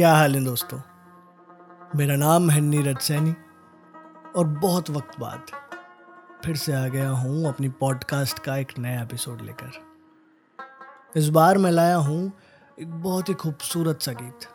क्या 0.00 0.12
हाल 0.14 0.34
है 0.34 0.44
दोस्तों? 0.44 0.78
मेरा 1.96 2.16
नाम 2.16 2.50
है 2.50 2.60
नीरज 2.60 2.98
सैनी 2.98 3.34
और 4.36 4.46
बहुत 4.46 4.90
वक्त 4.90 5.18
बाद 5.20 5.50
फिर 6.44 6.56
से 6.56 6.72
आ 6.72 6.86
गया 6.88 7.10
हूँ 7.10 7.48
अपनी 7.48 7.68
पॉडकास्ट 7.68 8.38
का 8.38 8.56
एक 8.56 8.72
नया 8.78 9.02
एपिसोड 9.02 9.40
लेकर। 9.40 9.72
इस 11.16 11.28
बार 11.28 11.58
मैं 11.58 11.70
लाया 11.70 11.96
हूँ 11.96 12.32
एक 12.80 12.94
बहुत 13.02 13.28
ही 13.28 13.34
खूबसूरत 13.34 14.02
सा 14.02 14.12
गीत, 14.12 14.48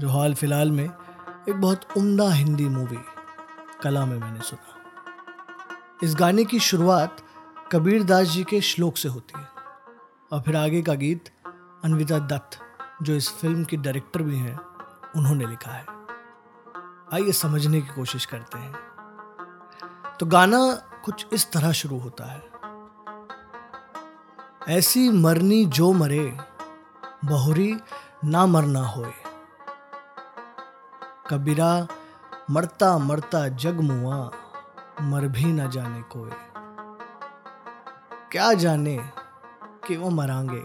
जो 0.00 0.08
हाल 0.08 0.34
फ़िलहाल 0.34 0.70
में 0.70 0.84
एक 0.84 1.54
बहुत 1.54 1.86
उम्दा 1.96 2.28
हिंदी 2.30 2.68
मूवी 2.68 2.98
कला 3.82 4.06
में 4.06 4.18
मैंने 4.18 4.40
सुना। 4.40 4.76
इस 6.02 6.14
गाने 6.14 6.44
की 6.44 6.58
शुरुआत 6.58 7.24
कबीर 7.72 8.02
दास 8.02 8.26
जी 8.26 8.44
के 8.44 8.60
श्लोक 8.60 8.96
से 8.96 9.08
होती 9.08 9.40
है 9.40 9.46
और 10.32 10.42
फिर 10.42 10.56
आगे 10.56 10.82
का 10.82 10.94
गीत 10.94 11.32
अनविता 11.84 12.18
दत्त, 12.18 12.58
जो 13.02 13.14
इस 13.14 13.28
फ़िल्म 13.30 13.64
की 13.64 13.76
डायरेक्टर 13.76 14.22
भी 14.22 14.36
हैं 14.36 14.73
उन्होंने 15.16 15.46
लिखा 15.46 15.70
है। 15.70 15.86
आइए 17.14 17.32
समझने 17.32 17.80
की 17.80 17.88
कोशिश 17.88 18.24
करते 18.24 18.58
हैं। 18.58 18.74
तो 20.20 20.26
गाना 20.26 20.74
कुछ 21.04 21.26
इस 21.32 21.52
तरह 21.52 21.72
शुरू 21.72 21.98
होता 21.98 22.24
है। 22.24 22.54
ऐसी 24.68 25.10
मरनी 25.10 25.64
जो 25.64 25.92
मरे, 25.92 26.38
बहुरी 27.24 27.80
ना 28.24 28.46
मरना 28.46 28.80
होए। 28.80 29.12
कबीरा 31.30 31.86
मरता 32.50 32.98
मरता 32.98 33.48
जग 33.48 33.80
मुआ, 33.80 34.30
मर 35.00 35.28
भी 35.28 35.44
ना 35.44 35.66
जाने 35.66 36.02
कोई 36.02 36.30
क्या 38.32 38.52
जाने 38.52 39.10
कि 39.86 39.96
वो 39.96 40.10
मरांगे, 40.10 40.64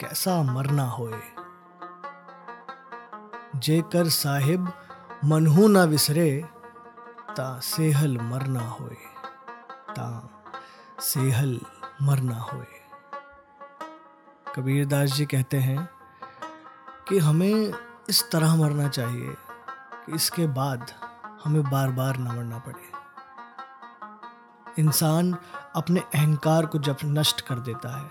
कैसा 0.00 0.42
मरना 0.42 0.84
होए। 0.84 1.35
जेकर 3.56 4.08
साहिब 4.08 4.72
मनहू 5.24 5.68
ना 5.68 5.84
विसरे, 5.84 6.44
ता 7.36 7.60
सेहल 7.60 8.18
मरना 8.18 8.60
होए। 8.60 8.96
ता 9.90 10.28
सेहल 11.00 11.60
मरना 12.02 12.38
होए। 12.38 12.66
कबीर 14.56 14.86
दास 14.86 15.08
जी 15.08 15.26
कहते 15.26 15.56
हैं 15.56 15.88
कि 17.08 17.18
हमें 17.18 17.72
इस 18.08 18.30
तरह 18.30 18.54
मरना 18.54 18.88
चाहिए 18.88 19.34
कि 20.06 20.14
इसके 20.14 20.46
बाद 20.46 20.92
हमें 21.44 21.70
बार 21.70 21.90
बार 21.90 22.16
ना 22.16 22.32
मरना 22.32 22.58
पड़े। 22.58 22.96
इंसान 24.82 25.36
अपने 25.76 26.00
अहंकार 26.00 26.66
को 26.66 26.78
जब 26.78 26.96
नष्ट 27.04 27.40
कर 27.40 27.54
देता 27.54 27.96
है, 27.96 28.10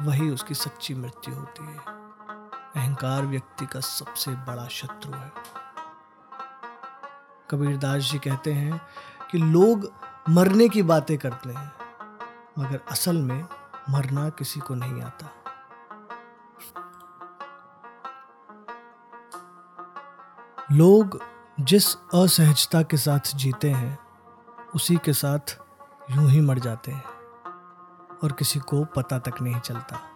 वही 0.00 0.30
उसकी 0.30 0.54
सच्ची 0.54 0.94
मृत्यु 0.94 1.34
होती 1.34 1.64
है। 1.64 2.03
अहंकार 2.94 3.26
व्यक्ति 3.26 3.66
का 3.66 3.80
सबसे 3.80 4.30
बड़ा 4.30 4.66
शत्रु 4.68 5.12
है। 5.12 5.32
कबीरदास 7.50 8.02
जी 8.02 8.18
कहते 8.18 8.52
हैं 8.52 8.80
कि 9.30 9.38
लोग 9.38 9.90
मरने 10.28 10.68
की 10.68 10.82
बातें 10.82 11.18
करते 11.18 11.50
हैं, 11.50 11.72
मगर 12.58 12.80
असल 12.90 13.16
में 13.16 13.44
मरना 13.90 14.28
किसी 14.28 14.60
को 14.60 14.74
नहीं 14.74 15.02
आता। 15.02 15.30
लोग 20.72 21.20
जिस 21.60 21.94
असहजता 21.96 22.82
के 22.82 22.96
साथ 22.96 23.36
जीते 23.36 23.70
हैं, 23.70 23.98
उसी 24.74 24.96
के 24.96 25.12
साथ 25.12 25.58
यूँ 26.10 26.30
ही 26.30 26.40
मर 26.40 26.58
जाते 26.58 26.92
हैं, 26.92 27.04
और 28.24 28.32
किसी 28.32 28.58
को 28.60 28.84
पता 28.84 29.18
तक 29.18 29.42
नहीं 29.42 29.60
चलता। 29.60 30.10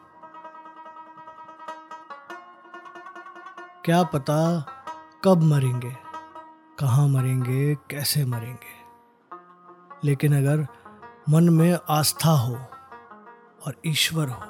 क्या 3.89 4.03
पता 4.03 4.67
कब 5.25 5.43
मरेंगे, 5.43 5.97
कहाँ 6.79 7.09
मरेंगे, 7.09 7.75
कैसे 7.75 8.25
मरेंगे। 8.25 8.75
लेकिन 10.05 10.37
अगर 10.37 10.67
मन 11.29 11.49
में 11.49 11.79
आस्था 11.89 12.31
हो 12.31 12.55
और 13.67 13.75
ईश्वर 13.87 14.29
हो 14.29 14.45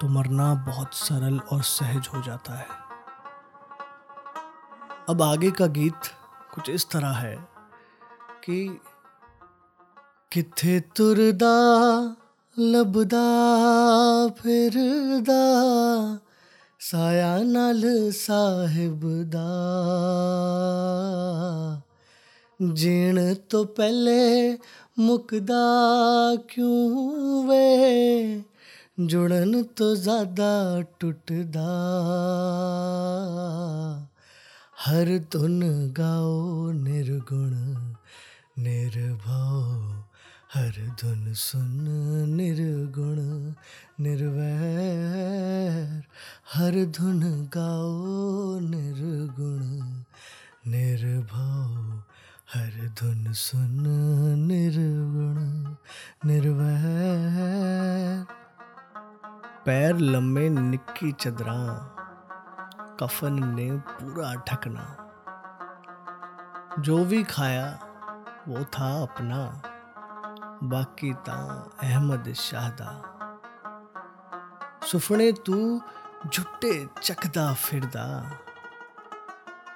तो 0.00 0.08
मरना 0.08 0.54
बहुत 0.54 0.94
सरल 0.94 1.38
और 1.38 1.62
सहज 1.62 2.08
हो 2.14 2.22
जाता 2.22 2.58
है। 2.58 2.66
अब 5.08 5.22
आगे 5.22 5.50
का 5.50 5.66
गीत 5.66 6.00
कुछ 6.54 6.70
इस 6.70 6.90
तरह 6.90 7.10
है 7.10 7.36
कि 8.44 8.80
किथे 10.32 10.80
तुरदा, 10.80 11.56
लबदा, 12.58 13.26
फिरदा 14.28 15.42
साया 16.82 17.26
नल 17.48 17.82
साहिब 18.18 19.02
दा 19.34 19.42
जीण 22.80 23.20
तो 23.50 23.64
पहले 23.76 24.16
मुकदा 24.98 25.60
क्यों 26.50 27.44
वे 27.48 27.68
जुड़न 29.12 29.62
तो 29.76 29.94
ज़्यादा 29.96 30.50
टुटदा 31.00 31.68
हर 34.86 35.16
धुन 35.32 35.60
गाओ 35.98 36.70
निर्गुण 36.82 37.50
निर्भव 38.64 39.71
हर 40.54 40.70
धुन 40.70 41.32
सुन 41.32 42.28
निर्गुण 42.28 43.52
निर्वैर। 44.04 46.04
हर 46.54 46.84
धुन 46.84 47.50
गाओ 47.56 48.58
निर्गुण 48.58 50.70
निर्भव। 50.70 52.02
हर 52.54 52.88
धुन 52.88 53.32
सुन 53.32 54.38
निर्गुण 54.38 55.74
निर्वैर। 56.30 58.26
पैर 59.66 59.98
लम्बे 59.98 60.48
निक्की 60.48 61.12
चदरा, 61.12 61.96
कफन 63.00 63.54
ने 63.54 63.72
पूरा 63.72 64.34
ढकना। 64.34 64.96
जो 66.78 67.04
भी 67.04 67.24
खाया, 67.24 67.78
वो 68.48 68.64
था 68.64 69.02
अपना। 69.02 69.62
बाकी 70.62 71.12
ता 71.26 71.34
अहमद 71.82 72.32
शाहदा। 72.32 72.90
सुफने 74.86 75.30
तू 75.46 75.56
झुट्टे 76.26 76.72
चखदा 77.02 77.52
फिरदा, 77.54 78.04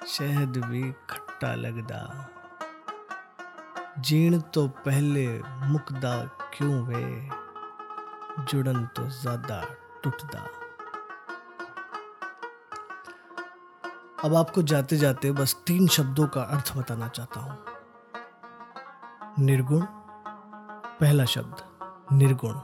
शहद 0.07 0.57
भी 0.65 0.83
खट्टा 1.09 1.53
लगदा। 1.55 2.01
जीण 3.99 4.39
तो 4.53 4.67
पहले 4.85 5.27
मुकदा 5.65 6.15
क्यों 6.53 6.77
वे, 6.85 7.03
जुड़न 8.43 8.85
तो 8.95 9.09
ज़्यादा 9.11 9.61
टूटदा। 10.03 10.47
अब 14.23 14.35
आपको 14.35 14.61
जाते 14.63 14.97
जाते 14.97 15.31
बस 15.33 15.55
तीन 15.67 15.87
शब्दों 15.87 16.27
का 16.27 16.41
अर्थ 16.41 16.75
बताना 16.77 17.07
चाहता 17.09 17.39
हूँ। 17.39 17.57
निर्गुण 19.39 19.85
पहला 20.99 21.25
शब्द, 21.25 21.55
निर्गुण, 22.11 22.55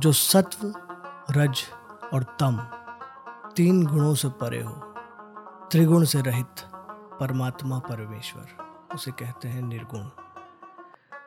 जो 0.00 0.12
सत्व, 0.12 0.74
रज 1.30 1.62
और 2.14 2.22
तम 2.22 2.56
तीन 3.56 3.86
गुणों 3.86 4.14
से 4.14 4.28
परे 4.28 4.62
हो। 4.62 4.72
त्रिगुण 5.72 6.04
से 6.04 6.22
रहित 6.22 6.60
परमात्मा 7.20 7.78
परमेश्वर, 7.78 8.46
उसे 8.94 9.10
कहते 9.10 9.48
हैं 9.48 9.62
निर्गुण। 9.62 10.08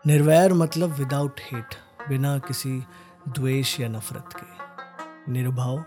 निर्वैर 0.07 0.53
मतलब 0.53 0.89
विदाउट 0.89 1.39
हेट 1.39 1.75
बिना 2.09 2.37
किसी 2.37 2.85
द्वेष 3.27 3.79
या 3.79 3.87
नफरत 3.87 4.29
के। 4.35 4.65
निर्भाव 5.31 5.83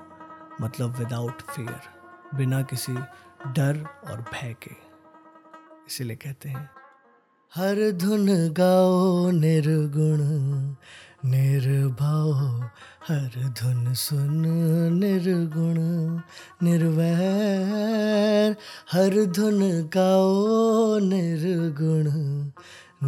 मतलब 0.60 0.90
विदाउट 0.90 1.42
फियर 1.42 1.80
बिना 2.34 2.62
किसी 2.62 2.94
डर 3.46 3.86
और 4.10 4.20
भय 4.20 4.56
के। 4.62 4.76
इसीलिए 5.86 6.16
कहते 6.16 6.48
हैं 6.48 6.77
हर 7.54 7.92
धुन 7.92 8.48
गाओ 8.48 9.30
निर्गुण, 9.30 10.18
निर्भाव। 11.30 12.32
हर 13.08 13.30
धुन 13.36 13.94
सुन 13.94 14.46
निर्गुण, 14.92 15.76
निर्वैर। 16.66 18.56
हर 18.92 19.24
धुन 19.24 19.82
गाओ 19.82 20.98
निर्गुण, 20.98 22.04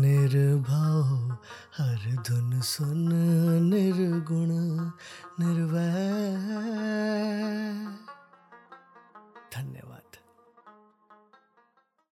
निर्भाव। 0.01 1.37
हर 1.79 2.23
धुन 2.29 2.61
सुन 2.61 3.09
निर्गुण 3.63 3.90